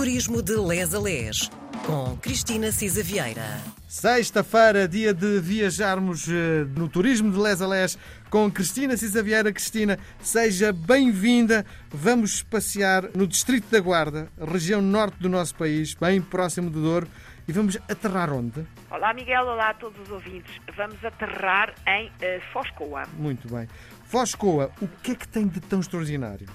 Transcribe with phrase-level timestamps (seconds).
[0.00, 1.50] Turismo de Les a Les,
[1.84, 3.60] com Cristina Cisa Vieira.
[3.86, 7.98] Sexta-feira, dia de viajarmos eh, no Turismo de Les a Les
[8.30, 9.52] com Cristina Cisa Vieira.
[9.52, 11.66] Cristina, seja bem-vinda.
[11.90, 17.06] Vamos passear no Distrito da Guarda, região norte do nosso país, bem próximo do Douro.
[17.46, 18.64] E vamos aterrar onde?
[18.90, 20.50] Olá Miguel, olá a todos os ouvintes.
[20.78, 23.02] Vamos aterrar em uh, Foscoa.
[23.18, 23.68] Muito bem.
[24.06, 26.46] Foscoa, o que é que tem de tão extraordinário?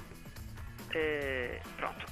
[0.89, 1.34] Uh,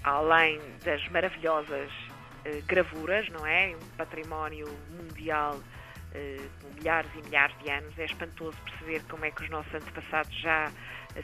[0.03, 3.75] além das maravilhosas uh, gravuras, não é?
[3.75, 7.97] Um património mundial uh, com milhares e milhares de anos.
[7.97, 10.71] É espantoso perceber como é que os nossos antepassados já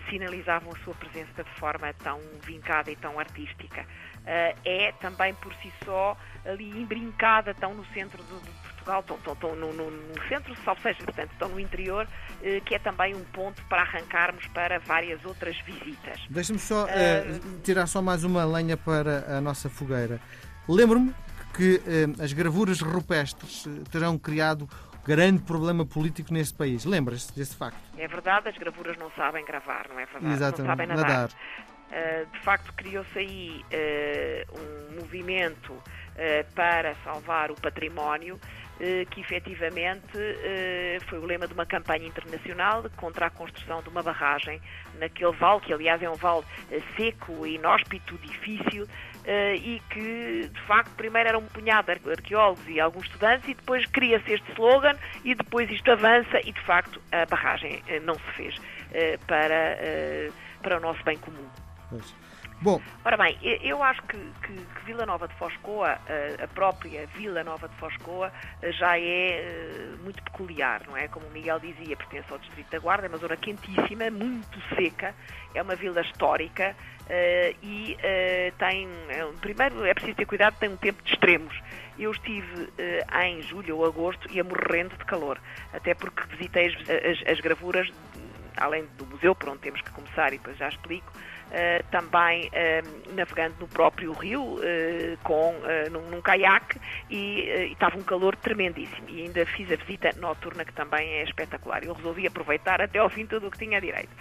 [0.09, 3.83] sinalizavam a sua presença de forma tão vincada e tão artística.
[4.63, 9.33] é também por si só ali embrincada, tão no centro do, de Portugal, estão, estão,
[9.33, 12.07] estão no, no, no, centro, salvo seja, portanto, estão no interior,
[12.41, 16.19] eh, que é também um ponto para arrancarmos para várias outras visitas.
[16.29, 20.19] Deixa-me só uh, tirar só mais uma lenha para a nossa fogueira.
[20.67, 21.13] Lembro-me
[21.53, 24.67] que uh, as gravuras rupestres terão criado
[25.05, 26.85] grande problema político neste país.
[26.85, 27.79] Lembras-se desse facto?
[27.97, 30.33] É verdade, as gravuras não sabem gravar, não é verdade?
[30.33, 31.07] Exatamente, não sabem nadar.
[31.07, 31.29] nadar.
[31.89, 35.73] Uh, de facto, criou-se aí uh, um movimento
[36.53, 38.39] para salvar o património
[38.81, 43.89] eh, que efetivamente eh, foi o lema de uma campanha internacional contra a construção de
[43.89, 44.61] uma barragem
[44.97, 48.87] naquele vale, que aliás é um vale eh, seco, inóspito, difícil,
[49.61, 53.85] e que de facto primeiro era um punhado de arqueólogos e alguns estudantes e depois
[53.85, 54.95] cria-se este slogan
[55.25, 58.55] e depois isto avança e de facto a barragem não se fez
[59.27, 59.77] para,
[60.63, 61.47] para o nosso bem comum.
[61.91, 62.28] Pois.
[62.61, 62.81] Bom.
[63.05, 65.97] Ora bem, eu acho que, que, que Vila Nova de Foscoa,
[66.43, 68.33] a própria Vila Nova de Foscoa,
[68.71, 71.07] já é eh, muito peculiar, não é?
[71.07, 75.15] Como o Miguel dizia, pertence ao Distrito da Guarda, é uma zona quentíssima, muito seca,
[75.55, 76.75] é uma vila histórica
[77.63, 77.97] e
[78.59, 78.87] tem,
[79.41, 81.59] primeiro é preciso ter cuidado, tem um tempo de extremos.
[81.97, 82.69] Eu estive
[83.25, 85.39] em julho ou agosto e a morrendo de calor,
[85.73, 87.89] até porque visitei as, as, as gravuras,
[88.57, 91.11] além do museu, por onde temos que começar e depois já explico,
[91.49, 95.55] Uh, também uh, navegando no próprio rio uh, com,
[95.91, 96.79] num, num caiaque
[97.09, 101.83] e estava um calor tremendíssimo e ainda fiz a visita noturna que também é espetacular.
[101.83, 104.11] Eu resolvi aproveitar até ao fim tudo o que tinha direito.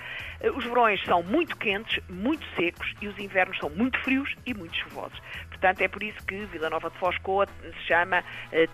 [0.56, 4.74] os verões são muito quentes, muito secos e os invernos são muito frios e muito
[4.76, 5.20] chuvosos.
[5.48, 8.24] Portanto, é por isso que Vila Nova de Foscoa se chama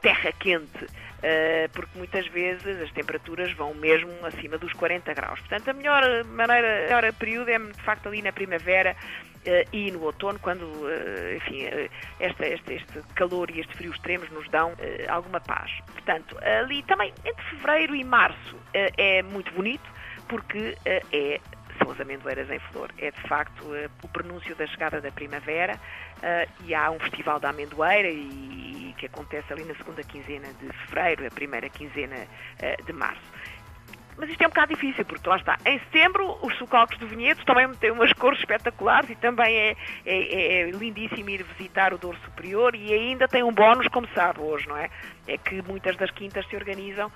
[0.00, 0.86] terra quente.
[1.72, 5.40] porque muitas vezes as temperaturas vão mesmo acima dos 40 graus.
[5.40, 9.90] Portanto, a melhor maneira, a melhor período é de facto ali na primavera uh, e
[9.90, 11.62] no outono, quando, uh, enfim,
[12.20, 14.72] este, este, este, calor e este frio extremos nos dão
[15.08, 15.70] alguma paz.
[15.92, 19.88] Portanto, ali também entre fevereiro e março é muito bonito,
[20.28, 21.40] porque é
[21.78, 22.90] são as amendoeiras em flor.
[22.98, 23.64] É de facto
[24.02, 25.78] o prenúncio da chegada da primavera
[26.64, 31.26] e há um festival da amendoeira e, que acontece ali na segunda quinzena de fevereiro,
[31.26, 32.28] a primeira quinzena
[32.86, 33.24] de março.
[34.16, 35.58] Mas isto é um bocado difícil, porque lá está.
[35.66, 39.76] Em setembro, os socalcos do Vinhedo também têm umas cores espetaculares e também é,
[40.06, 44.40] é, é, lindíssimo ir visitar o Douro Superior e ainda tem um bónus, como sabe
[44.40, 44.88] hoje, não é?
[45.26, 47.12] É que muitas das quintas se organizam uh,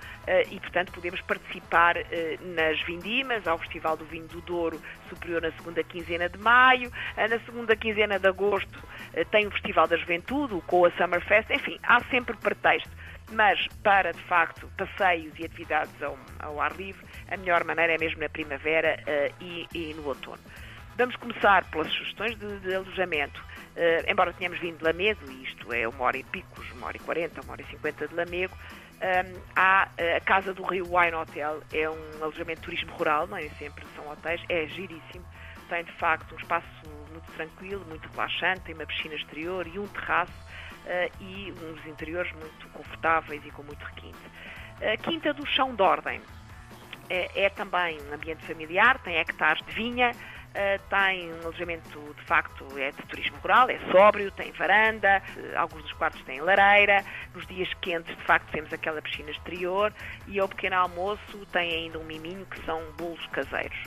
[0.51, 2.01] e, portanto, podemos participar uh,
[2.55, 7.29] nas vindimas, ao Festival do Vinho do Douro Superior na segunda quinzena de maio, uh,
[7.29, 8.89] na segunda quinzena de agosto
[9.31, 12.89] tem o Festival da Juventude, o Coa Summer Fest, enfim, há sempre pretexto
[13.31, 17.97] mas para, de facto, passeios e atividades ao, ao ar livre, a melhor maneira é
[17.97, 20.41] mesmo na primavera uh, e, e, no outono.
[20.97, 23.39] Vamos começar pelas sugestões de, de alojamento.
[23.75, 26.97] Uh, embora tenhamos vindo de Lamego, e isto é uma hora e picos, uma hora
[26.97, 28.57] e quarenta, uma hora e cinquenta de Lamego,
[29.01, 29.83] eh, há
[30.17, 33.85] a Casa do Rio Wine Hotel, é um alojamento de turismo rural, não é sempre
[33.95, 35.25] são hotéis, é giríssimo,
[35.69, 36.67] tem de facto um espaço
[37.19, 40.33] muito tranquilo, muito relaxante, tem uma piscina exterior e um terraço
[40.85, 44.17] uh, e uns interiores muito confortáveis e com muito requinte.
[44.81, 46.21] A Quinta do Chão de Ordem
[47.09, 50.11] é, é também um ambiente familiar, tem hectares de vinha,
[50.49, 55.21] Uh, tem um alojamento de facto é de turismo rural, é sóbrio, tem varanda,
[55.55, 57.05] alguns dos quartos têm lareira,
[57.35, 59.93] nos dias quentes de facto temos aquela piscina exterior
[60.25, 63.77] e ao pequeno almoço tem ainda um miminho que são bolos caseiros.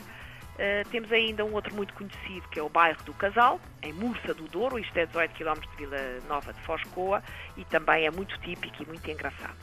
[0.53, 4.35] Uh, temos ainda um outro muito conhecido que é o bairro do Casal, em Mursa
[4.35, 5.97] do Douro, isto é 18 km de Vila
[6.27, 7.23] Nova de Foscoa
[7.57, 9.57] e também é muito típico e muito engraçado.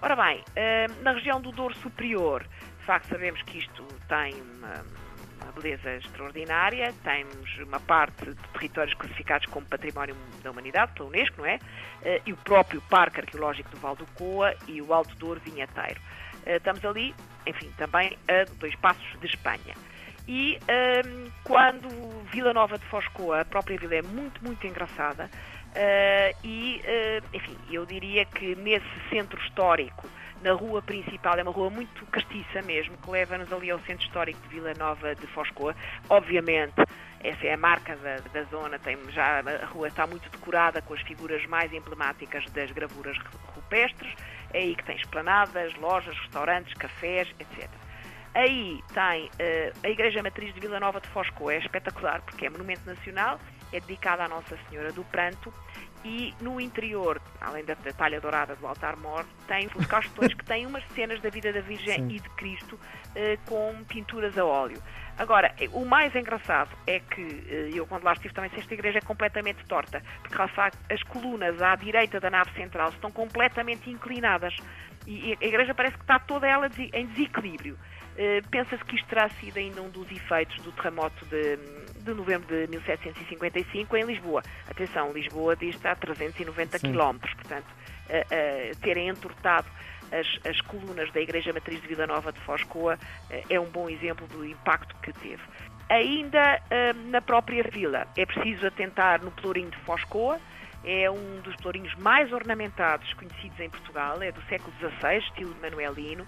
[0.00, 2.42] Ora bem, uh, na região do Douro Superior,
[2.78, 4.84] de facto sabemos que isto tem uma,
[5.42, 11.42] uma beleza extraordinária, temos uma parte de territórios classificados como Património da Humanidade, pela Unesco,
[11.42, 11.56] não é?
[11.56, 16.00] Uh, e o próprio Parque Arqueológico do Val do Coa e o Alto Douro Vinheteiro.
[16.44, 17.14] Estamos ali,
[17.46, 19.76] enfim, também a dois passos de Espanha.
[20.26, 20.58] E
[21.04, 21.88] um, quando
[22.30, 27.56] Vila Nova de Foscoa, a própria vila é muito, muito engraçada, uh, e, uh, enfim,
[27.70, 30.08] eu diria que nesse centro histórico,
[30.42, 34.40] na rua principal, é uma rua muito castiça mesmo, que leva-nos ali ao centro histórico
[34.42, 35.74] de Vila Nova de Foscoa.
[36.08, 36.74] Obviamente,
[37.20, 40.94] essa é a marca da, da zona, tem, já a rua está muito decorada com
[40.94, 43.16] as figuras mais emblemáticas das gravuras
[43.54, 44.12] rupestres,
[44.52, 47.81] é aí que tem esplanadas, lojas, restaurantes, cafés, etc.
[48.34, 52.50] Aí tem uh, a Igreja Matriz de Vila Nova de Foscoa, é espetacular porque é
[52.50, 53.38] monumento nacional,
[53.72, 55.52] é dedicada à Nossa Senhora do Pranto
[56.04, 60.66] e no interior, além da, da talha dourada do altar-mor, tem os castões que têm
[60.66, 62.08] umas cenas da vida da Virgem Sim.
[62.08, 64.82] e de Cristo uh, com pinturas a óleo.
[65.18, 69.00] Agora, eh, o mais engraçado é que, eu quando lá estive também, esta igreja é
[69.02, 74.56] completamente torta, porque lá está, as colunas à direita da nave central estão completamente inclinadas
[75.06, 77.78] e a igreja parece que está toda ela em desequilíbrio.
[78.12, 81.56] Uh, Pensa-se que isto terá sido ainda um dos efeitos do terremoto de,
[82.00, 84.42] de novembro de 1755 em Lisboa.
[84.68, 86.90] Atenção, Lisboa diz a 390 Sim.
[86.90, 89.66] quilómetros, portanto, uh, uh, terem entortado
[90.12, 92.98] as, as, colunas da Igreja Matriz de Vila Nova de Foscoa
[93.48, 95.40] é um bom exemplo do impacto que teve.
[95.88, 96.60] Ainda
[97.06, 100.38] na própria vila, é preciso atentar no Pelourinho de Foscoa,
[100.84, 106.24] é um dos pelourinhos mais ornamentados conhecidos em Portugal, é do século XVI, estilo manuelino,
[106.24, 106.26] uh,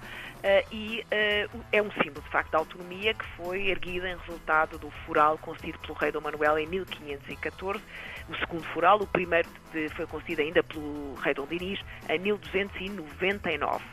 [0.73, 4.91] e uh, é um símbolo, de facto, da autonomia que foi erguida em resultado do
[5.07, 7.83] fural concedido pelo rei Dom Manuel em 1514.
[8.29, 9.49] O segundo fural, o primeiro
[9.95, 13.85] foi concedido ainda pelo rei Dom Dinis em 1299.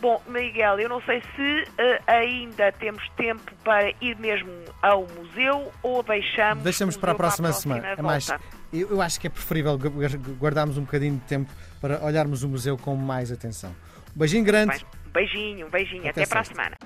[0.00, 4.50] Bom, Miguel, eu não sei se uh, ainda temos tempo para ir mesmo
[4.80, 6.64] ao museu ou deixamos.
[6.64, 7.94] Deixamos para a próxima, para a próxima semana.
[7.98, 8.32] É mais,
[8.72, 9.76] eu, eu acho que é preferível
[10.38, 11.50] guardarmos um bocadinho de tempo
[11.80, 13.70] para olharmos o museu com mais atenção.
[14.14, 14.84] Um beijinho grande.
[15.12, 16.08] Beijinho, beijinho.
[16.08, 16.76] Até, Até para a semana.